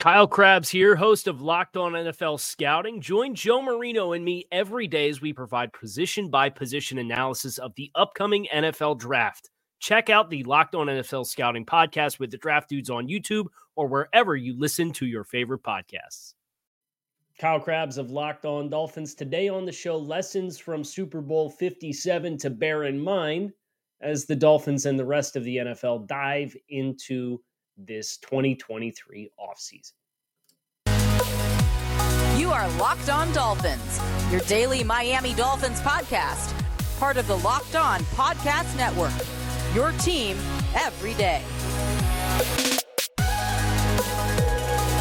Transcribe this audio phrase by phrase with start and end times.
[0.00, 3.00] Kyle Crabbs here, host of Locked On NFL Scouting.
[3.00, 7.74] Join Joe Marino and me every day as we provide position by position analysis of
[7.76, 9.50] the upcoming NFL draft.
[9.78, 13.86] Check out the Locked On NFL Scouting podcast with the draft dudes on YouTube or
[13.86, 16.34] wherever you listen to your favorite podcasts.
[17.38, 19.14] Kyle Crabbs of Locked On Dolphins.
[19.14, 23.52] Today on the show, lessons from Super Bowl 57 to bear in mind
[24.00, 27.40] as the Dolphins and the rest of the NFL dive into
[27.76, 29.92] this 2023 offseason.
[32.38, 36.52] You are Locked On Dolphins, your daily Miami Dolphins podcast,
[36.98, 39.12] part of the Locked On Podcast Network.
[39.74, 40.36] Your team
[40.74, 41.42] every day.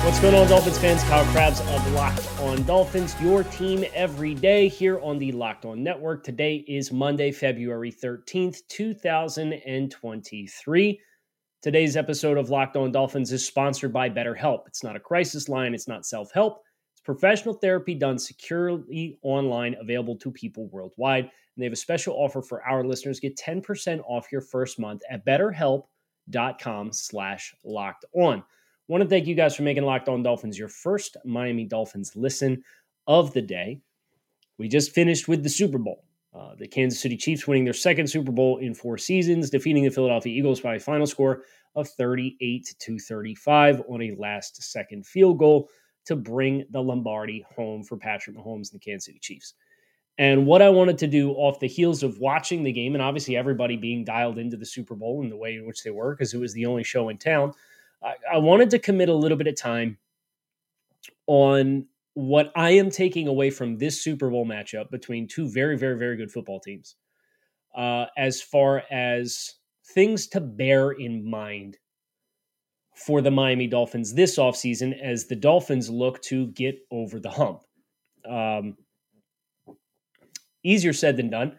[0.04, 1.02] What's going on, Dolphins fans?
[1.04, 5.82] Kyle Crabbs of Locked On Dolphins, your team every day here on the Locked On
[5.82, 6.26] Network.
[6.26, 11.00] Today is Monday, February 13th, 2023.
[11.64, 14.67] Today's episode of Locked On Dolphins is sponsored by BetterHelp.
[14.67, 16.61] It's not a crisis line, it's not self help.
[16.92, 21.23] It's professional therapy done securely online, available to people worldwide.
[21.23, 23.22] And they have a special offer for our listeners.
[23.22, 28.44] Get 10% off your first month at betterhelp.com slash locked on.
[28.89, 32.61] Want to thank you guys for making Locked On Dolphins your first Miami Dolphins listen
[33.08, 33.80] of the day.
[34.58, 36.03] We just finished with the Super Bowl.
[36.34, 39.92] Uh, the Kansas City Chiefs winning their second Super Bowl in four seasons, defeating the
[39.92, 41.44] Philadelphia Eagles by a final score
[41.76, 45.70] of 38 to 35 on a last second field goal
[46.05, 49.54] to bring the Lombardi home for Patrick Mahomes and the Kansas City Chiefs.
[50.17, 53.36] And what I wanted to do off the heels of watching the game, and obviously
[53.36, 56.33] everybody being dialed into the Super Bowl in the way in which they were, because
[56.33, 57.54] it was the only show in town,
[58.04, 59.98] I, I wanted to commit a little bit of time
[61.26, 65.98] on what I am taking away from this Super Bowl matchup between two very, very,
[65.98, 66.96] very good football teams,
[67.76, 69.56] uh, as far as
[69.94, 71.78] things to bear in mind
[72.96, 77.62] for the Miami Dolphins this offseason as the Dolphins look to get over the hump.
[78.30, 78.78] Um,
[80.64, 81.58] easier said than done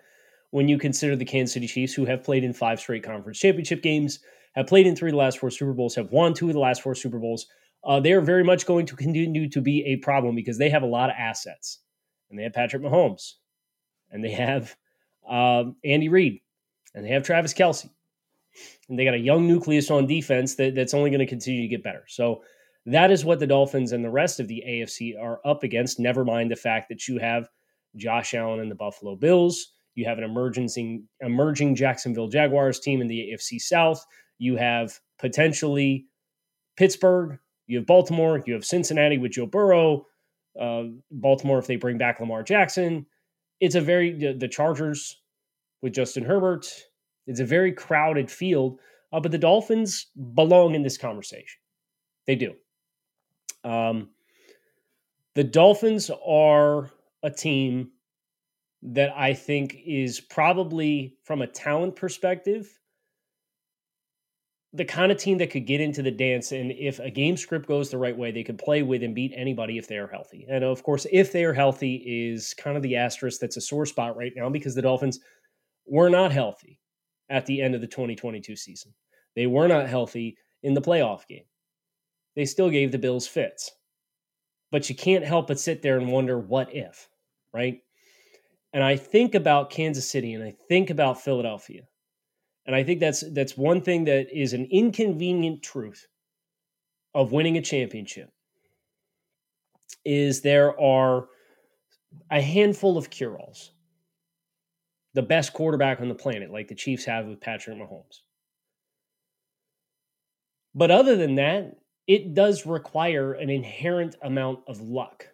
[0.51, 3.83] when you consider the Kansas City Chiefs, who have played in five straight conference championship
[3.83, 4.21] games,
[4.55, 6.61] have played in three of the last four Super Bowls, have won two of the
[6.61, 7.47] last four Super Bowls
[7.85, 10.83] uh, they are very much going to continue to be a problem because they have
[10.83, 11.81] a lot of assets.
[12.31, 13.35] And they have Patrick Mahomes,
[14.11, 14.75] and they have
[15.29, 16.41] um, Andy Reid,
[16.95, 17.89] and they have Travis Kelce.
[18.89, 21.69] And they got a young nucleus on defense that, that's only going to continue to
[21.69, 22.05] get better.
[22.09, 22.43] So
[22.87, 25.99] that is what the Dolphins and the rest of the AFC are up against.
[25.99, 27.49] Never mind the fact that you have
[27.97, 29.73] Josh Allen and the Buffalo Bills.
[29.95, 34.05] You have an emerging emerging Jacksonville Jaguars team in the AFC South.
[34.39, 36.07] You have potentially
[36.77, 40.07] Pittsburgh, you have Baltimore, you have Cincinnati with Joe Burrow,
[40.61, 43.07] uh, Baltimore if they bring back Lamar Jackson.
[43.61, 45.21] It's a very the, Chargers
[45.83, 46.67] with Justin Herbert.
[47.27, 48.81] It's a very crowded field,
[49.13, 51.61] uh, but the Dolphins belong in this conversation.
[52.27, 52.55] They do.
[53.63, 54.11] Um,
[55.35, 56.91] the Dolphins are
[57.23, 57.91] a team
[58.83, 62.79] that I think is probably, from a talent perspective,
[64.75, 67.69] the kind of team that could get into the dance and if a game script
[67.69, 70.45] goes the right way they could play with and beat anybody if they are healthy.
[70.49, 73.87] And of course if they are healthy is kind of the asterisk that's a sore
[73.87, 75.21] spot right now because the dolphins
[75.87, 76.81] were not healthy
[77.31, 78.93] at the end of the 2022 season.
[79.37, 81.45] They were not healthy in the playoff game.
[82.35, 83.71] They still gave the bills fits.
[84.73, 87.09] But you can't help but sit there and wonder what if
[87.55, 87.79] right?
[88.73, 91.83] And i think about kansas city and i think about philadelphia
[92.67, 96.07] and I think that's that's one thing that is an inconvenient truth
[97.15, 98.31] of winning a championship
[100.05, 101.29] is there are
[102.31, 103.73] a handful of cure-alls.
[105.15, 108.21] The best quarterback on the planet, like the Chiefs have with Patrick Mahomes.
[110.75, 111.77] But other than that,
[112.07, 115.29] it does require an inherent amount of luck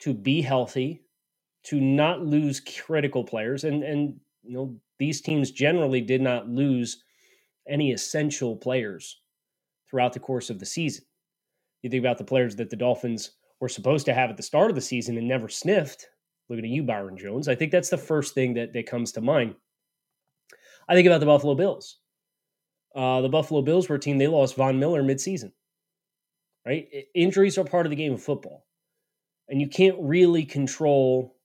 [0.00, 1.02] to be healthy,
[1.64, 3.64] to not lose critical players.
[3.64, 7.02] And and you know, these teams generally did not lose
[7.68, 9.20] any essential players
[9.90, 11.04] throughout the course of the season.
[11.82, 14.70] You think about the players that the Dolphins were supposed to have at the start
[14.70, 16.06] of the season and never sniffed,
[16.48, 17.48] Looking at you, Byron Jones.
[17.48, 19.56] I think that's the first thing that, that comes to mind.
[20.88, 21.98] I think about the Buffalo Bills.
[22.94, 25.52] Uh, the Buffalo Bills were a team, they lost Von Miller midseason,
[26.64, 26.86] right?
[27.14, 28.64] Injuries are part of the game of football.
[29.48, 31.35] And you can't really control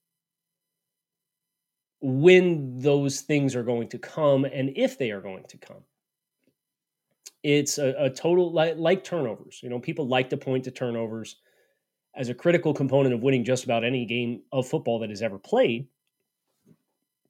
[2.01, 5.83] when those things are going to come and if they are going to come.
[7.43, 9.59] It's a, a total like, like turnovers.
[9.63, 11.37] You know, people like to point to turnovers
[12.15, 15.39] as a critical component of winning just about any game of football that is ever
[15.39, 15.87] played.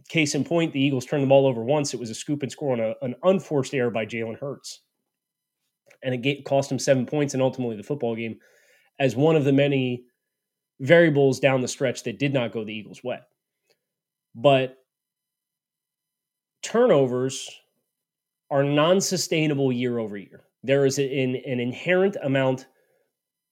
[0.09, 1.93] Case in point, the Eagles turned the ball over once.
[1.93, 4.81] It was a scoop and score on a, an unforced error by Jalen Hurts.
[6.03, 8.39] And it cost him seven points and ultimately the football game
[8.99, 10.05] as one of the many
[10.79, 13.19] variables down the stretch that did not go the Eagles' way.
[14.35, 14.77] But
[16.61, 17.49] turnovers
[18.49, 20.43] are non sustainable year over year.
[20.63, 22.67] There is an, an inherent amount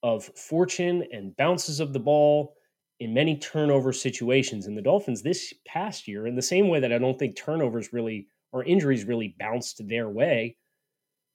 [0.02, 2.54] of fortune and bounces of the ball
[3.00, 4.66] in many turnover situations.
[4.66, 7.92] And the Dolphins this past year, in the same way that I don't think turnovers
[7.92, 10.56] really or injuries really bounced their way,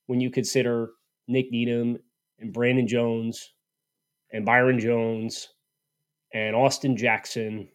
[0.08, 0.92] when you consider
[1.28, 1.98] Nik Needham
[2.40, 3.54] and Brandon Jones
[4.32, 5.50] and Byron Jones
[6.34, 7.70] and Austin Jackson.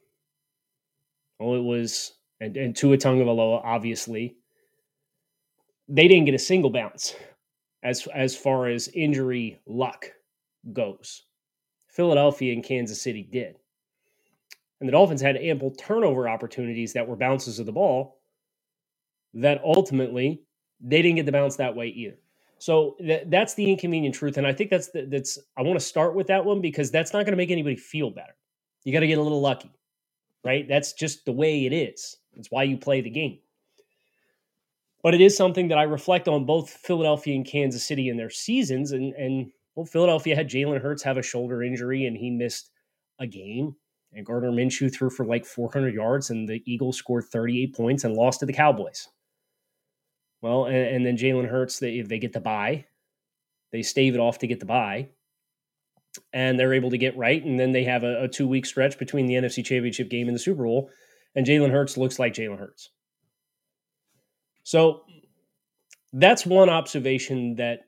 [1.41, 4.37] Oh, it was and, and Tua Tagovailoa, obviously.
[5.89, 7.15] They didn't get a single bounce
[7.83, 10.07] as as far as injury luck
[10.73, 11.25] goes.
[11.89, 13.57] Philadelphia and Kansas City did.
[14.79, 18.21] And the Dolphins had ample turnover opportunities that were bounces of the ball
[19.35, 20.43] that ultimately
[20.81, 22.17] they didn't get the bounce that way either.
[22.59, 25.85] So th- that's the inconvenient truth, and I think that's the, that's I want to
[25.85, 28.35] start with that one because that's not going to make anybody feel better.
[28.85, 29.71] You got to get a little lucky,
[30.45, 30.67] right?
[30.69, 32.17] That's just the way it is.
[32.37, 33.39] It's why you play the game.
[35.03, 38.31] But it is something that I reflect on both Philadelphia and Kansas City in their
[38.31, 42.71] seasons, and and well, Philadelphia had Jalen Hurts have a shoulder injury and he missed
[43.19, 43.77] a game.
[44.13, 48.15] And Gardner Minshew threw for like 400 yards, and the Eagles scored 38 points and
[48.15, 49.09] lost to the Cowboys.
[50.43, 52.87] Well, and, and then Jalen Hurts, they, they get the bye.
[53.71, 55.11] They stave it off to get the bye.
[56.33, 57.45] And they're able to get right.
[57.45, 60.35] And then they have a, a two week stretch between the NFC Championship game and
[60.35, 60.91] the Super Bowl.
[61.35, 62.91] And Jalen Hurts looks like Jalen Hurts.
[64.65, 65.03] So
[66.12, 67.81] that's one observation that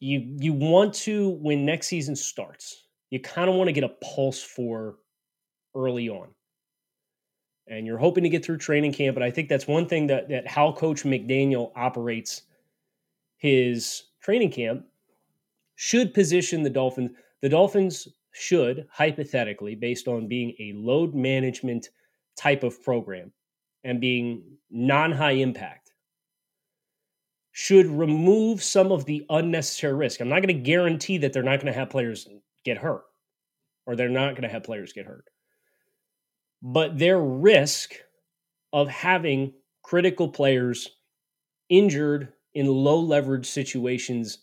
[0.00, 3.88] you you want to when next season starts you kind of want to get a
[3.88, 4.96] pulse for
[5.74, 6.28] early on
[7.66, 10.28] and you're hoping to get through training camp but i think that's one thing that
[10.28, 12.42] that how coach mcdaniel operates
[13.38, 14.84] his training camp
[15.76, 17.10] should position the dolphins
[17.42, 21.88] the dolphins should hypothetically based on being a load management
[22.36, 23.32] type of program
[23.84, 25.92] and being non-high impact
[27.52, 30.20] should remove some of the unnecessary risk.
[30.20, 32.26] I'm not going to guarantee that they're not going to have players
[32.64, 33.04] get hurt
[33.86, 35.26] or they're not going to have players get hurt.
[36.62, 37.92] But their risk
[38.72, 40.88] of having critical players
[41.68, 44.38] injured in low leverage situations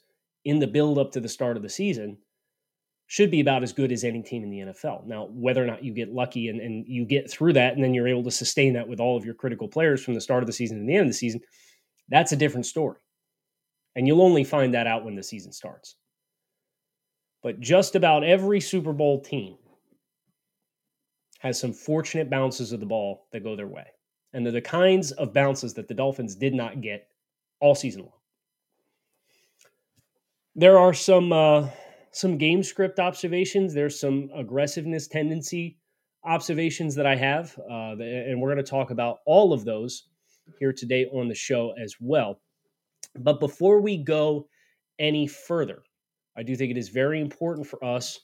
[0.46, 2.18] in the build up to the start of the season
[3.08, 5.06] should be about as good as any team in the NFL.
[5.06, 7.94] Now, whether or not you get lucky and, and you get through that and then
[7.94, 10.48] you're able to sustain that with all of your critical players from the start of
[10.48, 11.42] the season to the end of the season,
[12.08, 12.98] that's a different story.
[13.96, 15.98] And you'll only find that out when the season starts.
[17.44, 19.58] But just about every Super Bowl team
[21.40, 23.88] has some fortunate bounces of the ball that go their way.
[24.32, 27.08] And they're the kinds of bounces that the Dolphins did not get
[27.60, 28.21] all season long.
[30.56, 31.70] There are some uh,
[32.12, 33.74] some game script observations.
[33.74, 35.78] There's some aggressiveness tendency
[36.26, 40.10] observations that I have, uh, and we're going to talk about all of those
[40.60, 42.42] here today on the show as well.
[43.18, 44.48] But before we go
[45.00, 45.84] any further,
[46.38, 48.20] I do think it is very important for us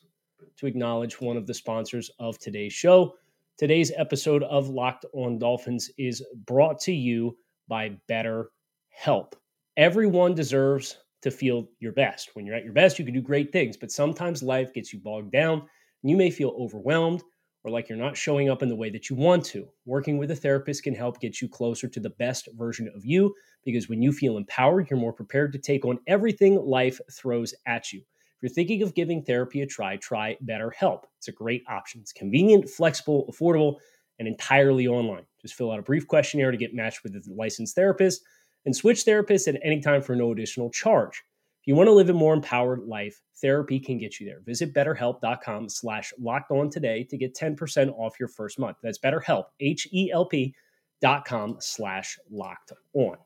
[0.57, 3.13] to acknowledge one of the sponsors of today's show.
[3.57, 8.51] Today's episode of Locked on Dolphins is brought to you by Better
[8.89, 9.35] Help.
[9.77, 12.31] Everyone deserves to feel your best.
[12.33, 14.99] When you're at your best, you can do great things, but sometimes life gets you
[14.99, 15.59] bogged down
[16.03, 17.23] and you may feel overwhelmed
[17.63, 19.67] or like you're not showing up in the way that you want to.
[19.85, 23.33] Working with a therapist can help get you closer to the best version of you
[23.65, 27.91] because when you feel empowered, you're more prepared to take on everything life throws at
[27.91, 27.99] you.
[27.99, 31.05] If you're thinking of giving therapy a try, try BetterHelp.
[31.17, 32.01] It's a great option.
[32.01, 33.77] It's convenient, flexible, affordable,
[34.19, 35.25] and entirely online.
[35.41, 38.21] Just fill out a brief questionnaire to get matched with a licensed therapist
[38.67, 41.23] and switch therapists at any time for no additional charge
[41.61, 44.41] If you want to live a more empowered life, therapy can get you there.
[44.45, 48.77] Visit betterhelp.com slash locked on today to get 10% off your first month.
[48.83, 50.53] That's betterhelp, H-E-L-P
[51.01, 53.17] dot com slash locked on.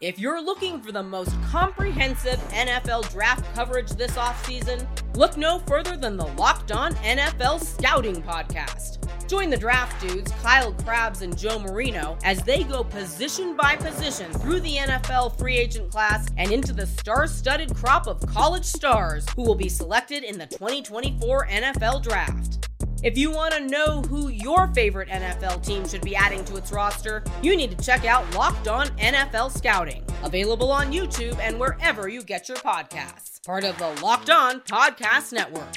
[0.00, 5.96] If you're looking for the most comprehensive NFL draft coverage this offseason, Look no further
[5.96, 8.98] than the Locked On NFL Scouting Podcast.
[9.28, 14.32] Join the draft dudes, Kyle Crabbs and Joe Marino, as they go position by position
[14.32, 19.24] through the NFL free agent class and into the star studded crop of college stars
[19.36, 22.68] who will be selected in the 2024 NFL Draft.
[23.04, 26.72] If you want to know who your favorite NFL team should be adding to its
[26.72, 32.08] roster, you need to check out Locked On NFL Scouting, available on YouTube and wherever
[32.08, 33.44] you get your podcasts.
[33.44, 35.74] Part of the Locked On Podcast Network.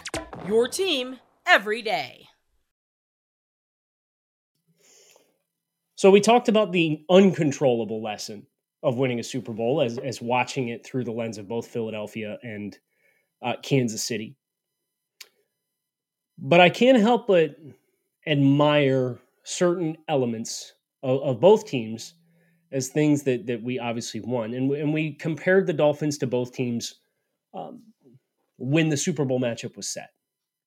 [0.47, 2.27] Your team every day.
[5.95, 8.45] So we talked about the uncontrollable lesson
[8.83, 12.37] of winning a Super Bowl as, as watching it through the lens of both Philadelphia
[12.43, 12.77] and
[13.41, 14.35] uh, Kansas City.
[16.37, 17.55] But I can't help but
[18.27, 22.13] admire certain elements of, of both teams
[22.71, 26.53] as things that that we obviously won, and and we compared the Dolphins to both
[26.53, 26.95] teams
[27.53, 27.81] um,
[28.57, 30.09] when the Super Bowl matchup was set.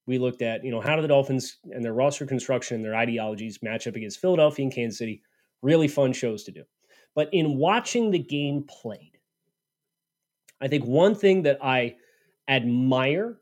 [0.06, 2.96] We looked at you know how do the Dolphins and their roster construction and their
[2.96, 5.22] ideologies match up against Philadelphia and Kansas City.
[5.62, 6.64] Really fun shows to do.
[7.14, 9.18] But in watching the game played,
[10.60, 11.96] I think one thing that I
[12.48, 13.38] admire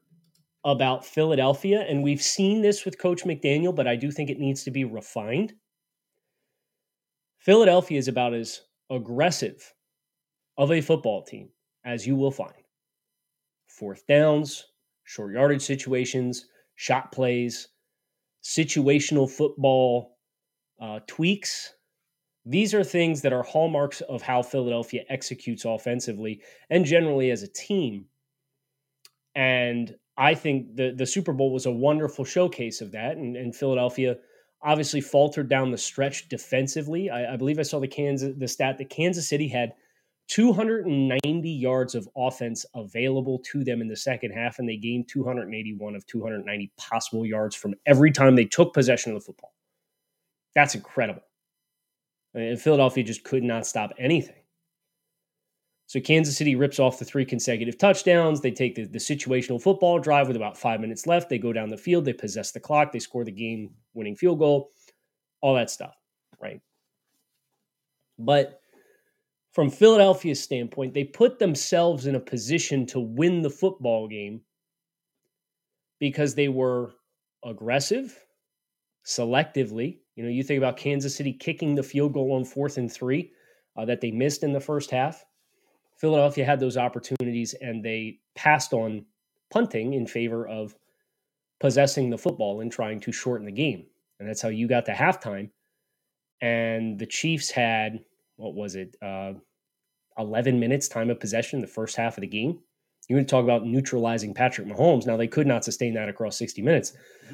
[0.64, 4.64] about Philadelphia, and we've seen this with Coach McDaniel, but I do think it needs
[4.64, 5.54] to be refined.
[7.48, 9.72] Philadelphia is about as aggressive
[10.58, 11.48] of a football team
[11.82, 12.52] as you will find.
[13.68, 14.66] Fourth downs,
[15.04, 17.68] short yardage situations, shot plays,
[18.44, 20.18] situational football
[20.78, 21.72] uh, tweaks.
[22.44, 27.48] These are things that are hallmarks of how Philadelphia executes offensively and generally as a
[27.48, 28.04] team.
[29.34, 33.56] And I think the the Super Bowl was a wonderful showcase of that, and, and
[33.56, 34.18] Philadelphia
[34.62, 37.10] obviously faltered down the stretch defensively.
[37.10, 39.72] I, I, believe I saw the Kansas the stat that Kansas City had
[40.28, 45.94] 290 yards of offense available to them in the second half, and they gained 281
[45.94, 49.54] of 290 possible yards from every time they took possession of the football.
[50.54, 51.22] That's incredible.
[52.34, 54.34] And Philadelphia just could not stop anything.
[55.88, 58.42] So Kansas City rips off the three consecutive touchdowns.
[58.42, 61.30] They take the, the, situational football drive with about five minutes left.
[61.30, 62.04] They go down the field.
[62.04, 62.92] They possess the clock.
[62.92, 64.70] They score the game winning field goal,
[65.40, 65.94] all that stuff,
[66.42, 66.60] right?
[68.18, 68.60] But
[69.54, 74.42] from Philadelphia's standpoint, they put themselves in a position to win the football game
[75.98, 76.92] because they were
[77.42, 78.14] aggressive,
[79.06, 80.00] selectively.
[80.16, 83.32] You know, you think about Kansas City kicking the field goal on fourth and three
[83.74, 85.24] uh, that they missed in the first half
[85.98, 89.04] Philadelphia had those opportunities and they passed on
[89.50, 90.74] punting in favor of
[91.60, 93.86] possessing the football and trying to shorten the game.
[94.20, 95.50] And that's how you got to halftime.
[96.40, 98.00] And the Chiefs had,
[98.36, 99.32] what was it, uh,
[100.18, 102.58] 11 minutes time of possession the first half of the game.
[103.08, 105.06] You're going to talk about neutralizing Patrick Mahomes.
[105.06, 106.92] Now, they could not sustain that across 60 minutes,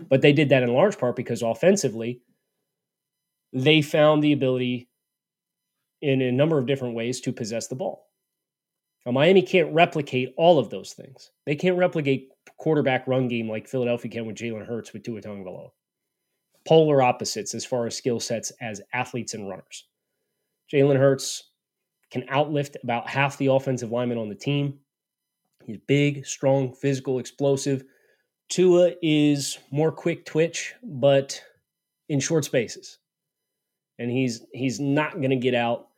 [0.08, 2.20] but they did that in large part because offensively,
[3.52, 4.88] they found the ability
[6.00, 8.03] in a number of different ways to possess the ball.
[9.06, 11.30] Now, Miami can't replicate all of those things.
[11.44, 15.70] They can't replicate quarterback run game like Philadelphia can with Jalen Hurts with Tua Tagovailoa.
[16.66, 19.86] Polar opposites as far as skill sets as athletes and runners.
[20.72, 21.50] Jalen Hurts
[22.10, 24.78] can outlift about half the offensive linemen on the team.
[25.66, 27.84] He's big, strong, physical, explosive.
[28.48, 31.42] Tua is more quick twitch, but
[32.08, 32.98] in short spaces.
[33.98, 35.88] And he's he's not going to get out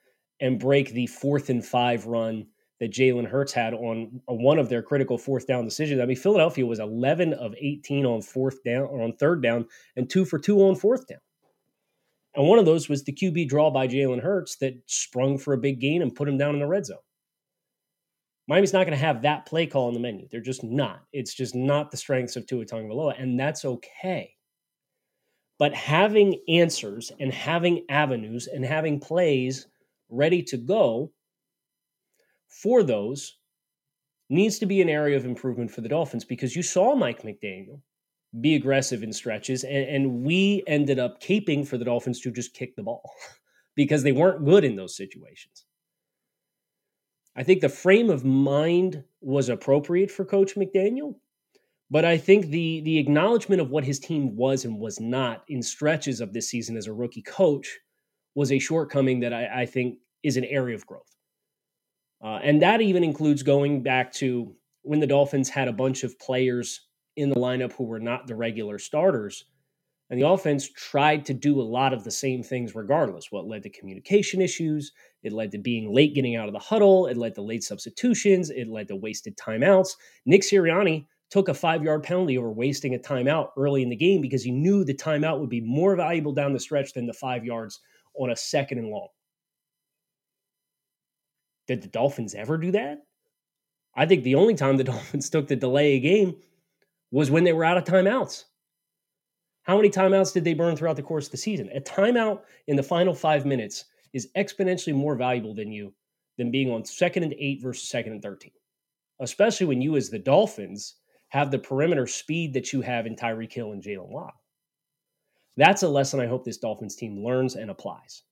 [0.40, 2.46] and break the fourth and five run
[2.80, 6.00] that Jalen Hurts had on uh, one of their critical fourth down decisions.
[6.00, 9.66] I mean, Philadelphia was 11 of 18 on fourth down or on third down
[9.97, 11.18] and two for two on fourth down.
[12.35, 15.59] And one of those was the QB draw by Jalen Hurts that sprung for a
[15.59, 16.99] big gain and put him down in the red zone.
[18.47, 20.28] Miami's not going to have that play call on the menu.
[20.30, 21.02] They're just not.
[21.12, 24.35] It's just not the strengths of Tua Tagovailoa, and that's okay.
[25.59, 29.66] But having answers and having avenues and having plays
[30.11, 31.11] ready to go
[32.49, 33.38] for those
[34.29, 37.81] needs to be an area of improvement for the Dolphins because you saw Mike McDaniel
[38.41, 42.55] be aggressive in stretches, and, and we ended up caping for the Dolphins to just
[42.55, 43.11] kick the ball
[43.76, 45.65] because they weren't good in those situations.
[47.37, 51.17] I think the frame of mind was appropriate for Coach McDaniel,
[51.91, 55.62] but I think the the acknowledgement of what his team was and was not in
[55.62, 57.79] stretches of this season as a rookie coach
[58.35, 61.15] was a shortcoming that I, I think is an area of growth.
[62.23, 66.18] Uh, and that even includes going back to when the Dolphins had a bunch of
[66.18, 69.44] players in the lineup who were not the regular starters.
[70.08, 73.32] And the offense tried to do a lot of the same things regardless.
[73.32, 74.92] What led to communication issues?
[75.25, 77.06] It led to being late getting out of the huddle.
[77.08, 78.50] It led to late substitutions.
[78.50, 79.90] It led to wasted timeouts.
[80.25, 84.20] Nick Sirianni took a five yard penalty over wasting a timeout early in the game
[84.20, 87.44] because he knew the timeout would be more valuable down the stretch than the five
[87.44, 87.80] yards
[88.14, 89.08] on a second and long.
[91.66, 92.99] Did the Dolphins ever do that?
[93.94, 96.37] I think the only time the Dolphins took the delay a game
[97.11, 98.44] was when they were out of timeouts.
[99.62, 101.68] How many timeouts did they burn throughout the course of the season?
[101.75, 105.92] A timeout in the final five minutes is exponentially more valuable than you
[106.38, 108.50] than being on second and eight versus second and 13,
[109.20, 110.96] especially when you, as the Dolphins,
[111.28, 114.40] have the perimeter speed that you have in Tyreek Hill and Jaylen Waddle.
[115.56, 118.23] That's a lesson I hope this Dolphins team learns and applies.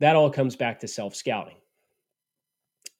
[0.00, 1.56] That all comes back to self scouting.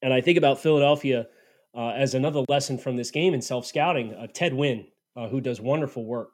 [0.02, 1.26] And I think about Philadelphia
[1.75, 4.14] uh, as another lesson from this game in self scouting.
[4.14, 4.87] Uh, Ted Nguyen,
[5.17, 6.31] uh, who does wonderful work,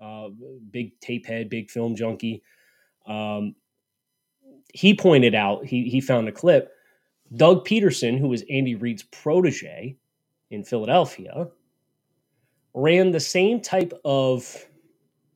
[0.00, 0.28] uh,
[0.70, 2.42] big tape head, big film junkie.
[3.06, 3.54] Um,
[4.72, 6.72] he pointed out, he, he found a clip.
[7.36, 9.96] Doug Pederson, who was Andy Reid's protege
[10.50, 11.48] in Philadelphia,
[12.74, 14.66] ran the same type of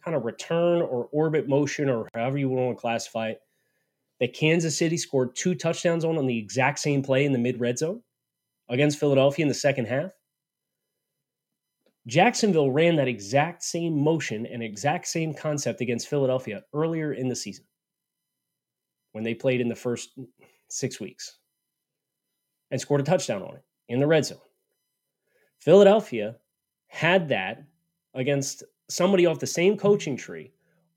[0.04, 3.40] kind of return or orbit motion or however you want to classify it
[4.20, 7.60] that Kansas City scored two touchdowns on on the exact same play in the mid
[7.60, 8.02] red zone
[8.68, 10.10] against Philadelphia in the second half.
[12.06, 17.36] Jacksonville ran that exact same motion and exact same concept against Philadelphia earlier in the
[17.36, 17.64] season
[19.12, 20.18] when they played in the first
[20.68, 21.38] six weeks
[22.70, 24.38] and scored a touchdown on it in the red zone.
[25.60, 26.36] Philadelphia
[26.86, 27.62] had that
[28.14, 30.50] against somebody off the same coaching tree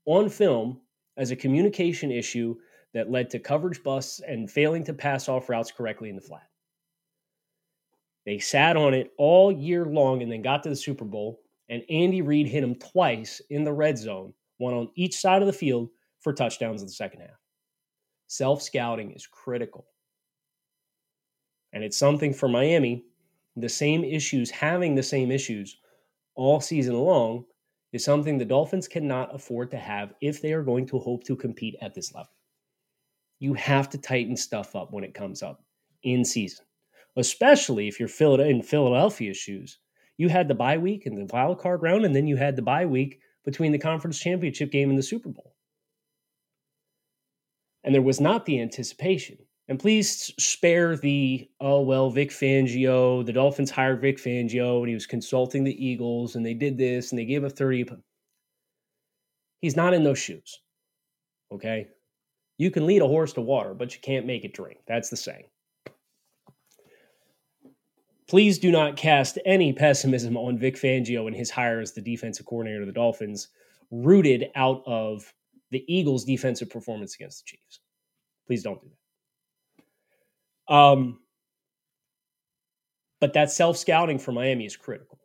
[0.06, 0.80] on film
[1.16, 2.56] as a communication issue
[2.94, 6.48] that led to coverage busts and failing to pass off routes correctly in the flat.
[8.24, 11.82] They sat on it all year long and then got to the Super Bowl, and
[11.90, 15.52] Andy Reid hit them twice in the red zone, one on each side of the
[15.52, 15.88] field
[16.20, 17.40] for touchdowns in the second half.
[18.28, 19.86] Self scouting is critical.
[21.72, 23.04] And it's something for Miami,
[23.56, 25.78] the same issues, having the same issues
[26.34, 27.44] all season long,
[27.92, 31.36] is something the Dolphins cannot afford to have if they are going to hope to
[31.36, 32.30] compete at this level.
[33.42, 35.62] You have to tighten stuff up when it comes up
[36.02, 36.64] in season
[37.16, 38.08] especially if you're
[38.40, 39.78] in Philadelphia's shoes.
[40.16, 42.62] You had the bye week and the wild card round, and then you had the
[42.62, 45.54] bye week between the conference championship game and the Super Bowl.
[47.84, 49.38] And there was not the anticipation.
[49.68, 54.94] And please spare the, oh, well, Vic Fangio, the Dolphins hired Vic Fangio, and he
[54.94, 57.86] was consulting the Eagles, and they did this, and they gave a 30.
[59.60, 60.60] He's not in those shoes.
[61.50, 61.88] Okay?
[62.58, 64.78] You can lead a horse to water, but you can't make it drink.
[64.86, 65.44] That's the saying.
[68.28, 72.46] Please do not cast any pessimism on Vic Fangio and his hire as the defensive
[72.46, 73.48] coordinator of the Dolphins,
[73.90, 75.32] rooted out of
[75.70, 77.80] the Eagles' defensive performance against the Chiefs.
[78.46, 78.88] Please don't do
[80.68, 80.74] that.
[80.74, 81.18] Um,
[83.20, 85.18] but that self scouting for Miami is critical.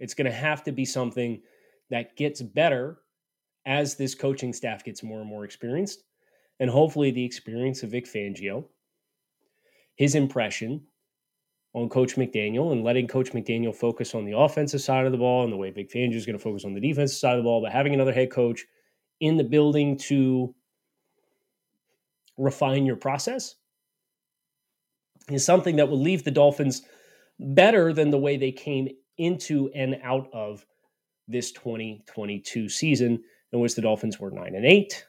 [0.00, 1.40] It's going to have to be something
[1.90, 2.98] that gets better
[3.66, 6.02] as this coaching staff gets more and more experienced.
[6.58, 8.64] And hopefully, the experience of Vic Fangio,
[9.94, 10.82] his impression,
[11.76, 15.44] on Coach McDaniel and letting Coach McDaniel focus on the offensive side of the ball
[15.44, 17.42] and the way Vic Fangio is going to focus on the defensive side of the
[17.42, 18.64] ball, but having another head coach
[19.20, 20.54] in the building to
[22.38, 23.56] refine your process
[25.30, 26.82] is something that will leave the Dolphins
[27.38, 28.88] better than the way they came
[29.18, 30.64] into and out of
[31.28, 35.06] this 2022 season, in which the Dolphins were 9 and 8,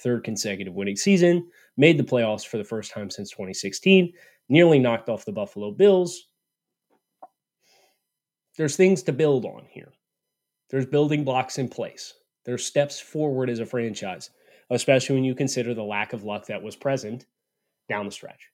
[0.00, 4.12] third consecutive winning season, made the playoffs for the first time since 2016,
[4.48, 6.28] nearly knocked off the Buffalo Bills.
[8.56, 9.92] There's things to build on here.
[10.70, 12.14] There's building blocks in place.
[12.44, 14.30] There's steps forward as a franchise,
[14.70, 17.26] especially when you consider the lack of luck that was present
[17.88, 18.50] down the stretch.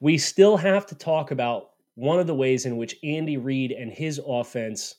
[0.00, 3.92] We still have to talk about one of the ways in which Andy Reid and
[3.92, 4.96] his offense,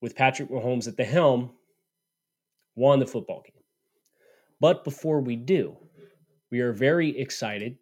[0.00, 1.52] with Patrick Mahomes at the helm,
[2.74, 3.62] won the football game.
[4.60, 5.76] But before we do,
[6.50, 7.78] we are very excited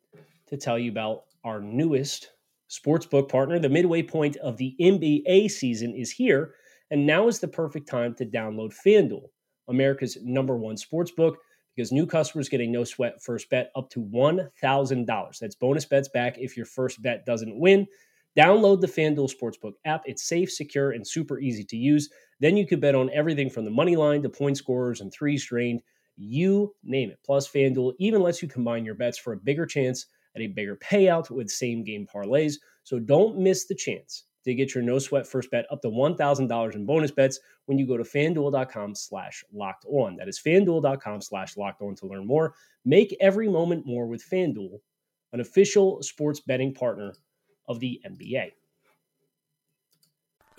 [0.48, 2.30] to tell you about our newest
[2.70, 3.58] sportsbook partner.
[3.58, 6.54] The midway point of the NBA season is here,
[6.90, 9.26] and now is the perfect time to download FanDuel,
[9.68, 11.34] America's number one sportsbook,
[11.74, 15.38] because new customers get a no sweat first bet up to $1,000.
[15.38, 17.86] That's bonus bets back if your first bet doesn't win.
[18.38, 20.02] Download the FanDuel Sportsbook app.
[20.04, 22.08] It's safe, secure, and super easy to use.
[22.40, 25.44] Then you could bet on everything from the money line to point scorers and threes
[25.46, 25.82] drained
[26.20, 27.18] you name it.
[27.24, 30.76] Plus, FanDuel even lets you combine your bets for a bigger chance at a bigger
[30.76, 32.54] payout with same game parlays.
[32.84, 36.74] So don't miss the chance to get your no sweat first bet up to $1,000
[36.74, 40.16] in bonus bets when you go to fanduel.com slash locked on.
[40.16, 42.54] That is fanduel.com slash locked on to learn more.
[42.84, 44.78] Make every moment more with FanDuel,
[45.32, 47.14] an official sports betting partner
[47.68, 48.52] of the NBA.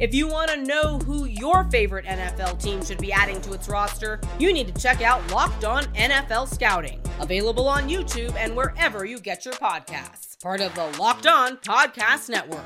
[0.00, 3.68] If you want to know who your favorite NFL team should be adding to its
[3.68, 9.04] roster, you need to check out Locked On NFL Scouting, available on YouTube and wherever
[9.04, 10.40] you get your podcasts.
[10.42, 12.64] Part of the Locked On Podcast Network.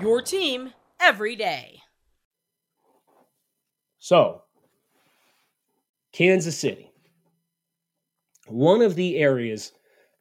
[0.00, 1.82] Your team every day.
[3.98, 4.44] So,
[6.14, 6.90] Kansas City.
[8.46, 9.72] One of the areas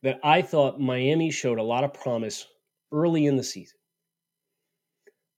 [0.04, 2.46] that I thought Miami showed a lot of promise
[2.92, 3.79] early in the season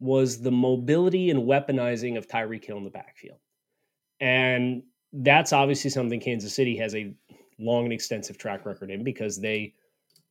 [0.02, 3.38] was the mobility and weaponizing of Tyreek Hill in the backfield.
[4.20, 4.82] And
[5.14, 7.14] that's obviously something Kansas City has a
[7.60, 9.76] long and extensive track record in because they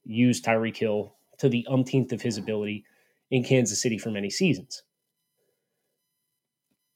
[0.05, 2.85] used Tyreek Hill to the umpteenth of his ability
[3.31, 4.83] in Kansas City for many seasons.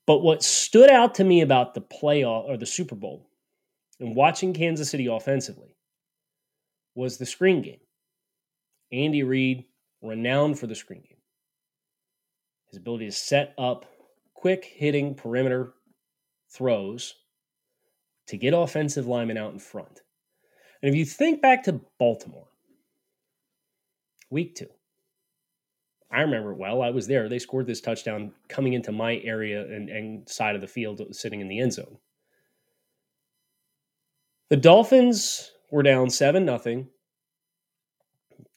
[0.05, 3.31] But what stood out to me about the playoff or the Super Bowl
[4.01, 5.77] and watching Kansas City offensively
[6.97, 7.81] was the screen game.
[8.93, 9.65] Andy Reid,
[10.03, 11.14] renowned for the screen game
[12.75, 13.87] his ability to set up
[14.35, 15.75] quick hitting perimeter
[16.51, 17.15] throws
[18.27, 20.01] to get offensive linemen out in front.
[20.83, 22.49] And if you think back to Baltimore,
[24.29, 24.67] week two,
[26.11, 26.83] I remember it well.
[26.83, 27.29] I was there.
[27.29, 31.41] They scored this touchdown coming into my area and, and side of the field, sitting
[31.41, 31.99] in the end zone.
[34.51, 36.89] The Dolphins were down 7 nothing.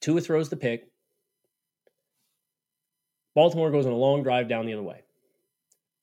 [0.01, 0.87] Tua throws the pick.
[3.37, 5.03] Baltimore goes on a long drive down the other way.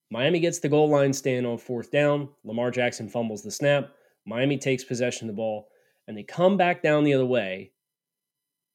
[0.08, 2.28] Miami gets the goal line stand on fourth down.
[2.44, 3.90] Lamar Jackson fumbles the snap.
[4.24, 5.66] Miami takes possession of the ball,
[6.06, 7.72] and they come back down the other way,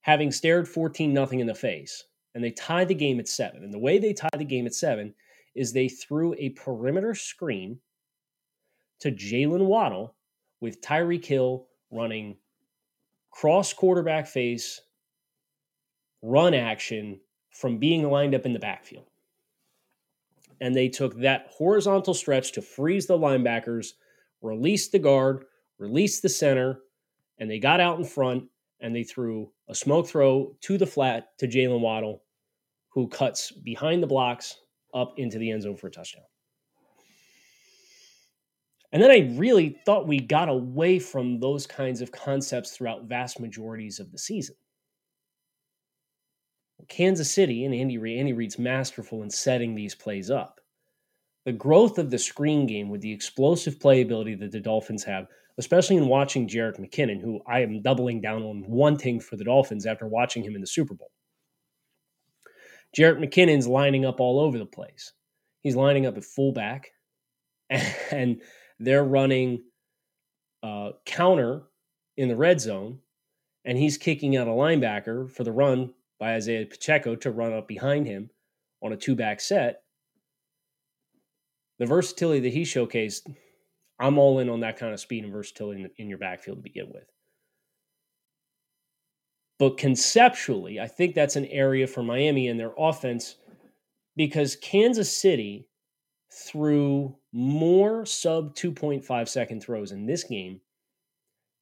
[0.01, 2.03] having stared 14 nothing in the face,
[2.35, 3.63] and they tie the game at seven.
[3.63, 5.13] And the way they tie the game at seven
[5.55, 7.79] is they threw a perimeter screen
[8.99, 10.17] to Jaylen Waddle
[10.59, 12.35] with Tyreek Hill running
[13.31, 14.81] cross quarterback face,
[16.21, 17.21] run action
[17.59, 19.03] from being lined up in the backfield.
[20.61, 23.89] And they took that horizontal stretch to freeze the linebackers,
[24.41, 25.43] release the guard,
[25.77, 26.79] release the center,
[27.37, 28.45] and they got out in front
[28.79, 32.23] and they threw a smoke throw to the flat to Jaylen Waddle,
[32.89, 34.55] who cuts behind the blocks
[34.93, 36.23] up into the end zone for a touchdown.
[38.93, 43.39] And then I really thought we got away from those kinds of concepts throughout vast
[43.39, 44.55] majorities of the season.
[46.87, 50.59] Kansas City and Andy Reid, Andy Reid's masterful in setting these plays up.
[51.45, 55.97] The growth of the screen game with the explosive playability that the Dolphins have, especially
[55.97, 60.07] in watching Jerick McKinnon, who I am doubling down on wanting for the Dolphins after
[60.07, 61.11] watching him in the Super Bowl.
[62.95, 65.13] Jerick McKinnon's lining up all over the place.
[65.61, 66.91] He's lining up at fullback,
[67.69, 68.41] and
[68.79, 69.63] they're running
[70.63, 71.63] uh, counter
[72.17, 72.99] in the red zone,
[73.65, 77.67] and he's kicking out a linebacker for the run by Isaiah Pacheco to run up
[77.67, 78.29] behind him
[78.81, 79.83] on a two back set.
[81.79, 83.33] The versatility that he showcased,
[83.99, 86.63] I'm all in on that kind of speed and versatility in, in your backfield to
[86.63, 87.05] begin with.
[89.59, 93.35] But conceptually, I think that's an area for Miami and their offense
[94.15, 95.67] because Kansas City
[96.31, 100.61] threw more sub 2.5 second throws in this game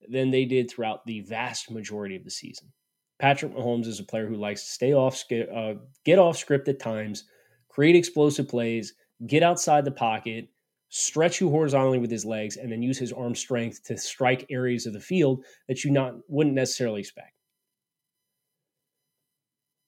[0.09, 2.71] than they did throughout the vast majority of the season.
[3.19, 5.73] Patrick Mahomes is a player who likes to stay off, uh,
[6.05, 7.23] get off script at times,
[7.69, 8.93] create explosive plays,
[9.25, 10.49] get outside the pocket,
[10.89, 14.85] stretch you horizontally with his legs, and then use his arm strength to strike areas
[14.85, 17.33] of the field that you not wouldn't necessarily expect.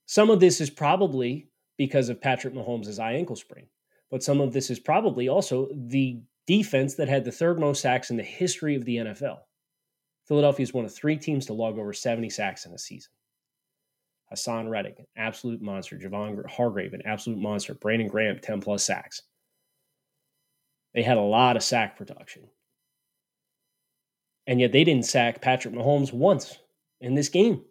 [0.08, 3.68] Some of this is probably because of Patrick Mahomes' eye ankle sprain,
[4.10, 8.10] but some of this is probably also the defense that had the third most sacks
[8.10, 9.38] in the history of the NFL.
[10.28, 13.12] Philadelphia is one of three teams to log over 70 sacks in a season.
[14.34, 15.98] Haason Reddick, an absolute monster.
[15.98, 17.74] Javon Hargrave, an absolute monster.
[17.74, 19.22] Brandon Graham, 10 plus sacks.
[20.94, 22.48] They had a lot of sack production.
[24.48, 26.58] And yet they didn't sack Patrick Mahomes once
[27.02, 27.64] in this game.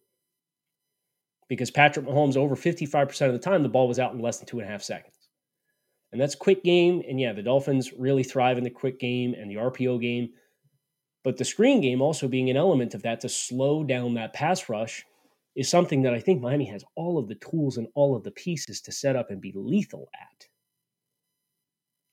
[1.49, 4.47] Because Patrick Mahomes, over 55% of the time, the ball was out in less than
[4.47, 5.15] two and a half seconds.
[6.13, 7.03] And that's quick game.
[7.09, 10.31] And yeah, the Dolphins really thrive in the quick game and the RPO game.
[11.25, 14.69] But the screen game also being an element of that to slow down that pass
[14.69, 15.05] rush
[15.59, 18.31] is something that I think Miami has all of the tools and all of the
[18.31, 20.47] pieces to set up and be lethal at.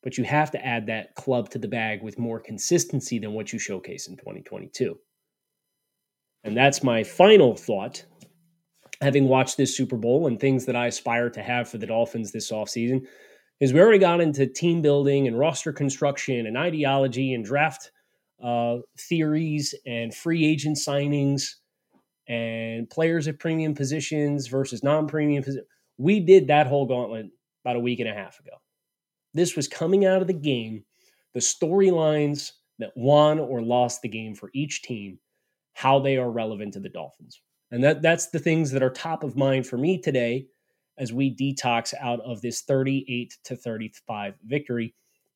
[0.01, 3.53] but you have to add that club to the bag with more consistency than what
[3.53, 4.97] you showcase in 2022.
[6.43, 8.03] And that's my final thought.
[9.01, 12.31] Having watched this Super Bowl and things that I aspire to have for the Dolphins
[12.31, 13.05] this offseason,
[13.59, 17.91] is we already got into team building and roster construction and ideology and draft
[18.43, 21.55] uh, theories and free agent signings
[22.27, 25.67] and players at premium positions versus non premium positions.
[25.97, 27.27] We did that whole gauntlet
[27.63, 28.57] about a week and a half ago.
[29.33, 30.83] This was coming out of the game,
[31.33, 35.19] the storylines that won or lost the game for each team,
[35.73, 37.41] how they are relevant to the Dolphins.
[37.71, 40.47] And that, that's the things that are top of mind for me today
[40.97, 44.93] as we detox out of this 38 to 35 victory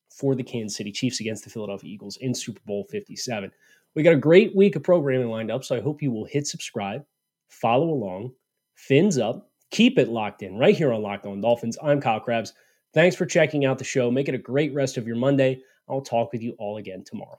[0.08, 3.50] for the Kansas City Chiefs against the Philadelphia Eagles in Super Bowl 57.
[3.96, 6.46] We got a great week of programming lined up, so I hope you will hit
[6.46, 7.04] subscribe,
[7.48, 8.32] follow along,
[8.76, 11.76] fins up, keep it locked in right here on Locked On Dolphins.
[11.82, 12.52] I'm Kyle Crabbs.
[12.94, 14.08] Thanks for checking out the show.
[14.08, 15.60] Make it a great rest of your Monday.
[15.88, 17.38] I'll talk with you all again tomorrow.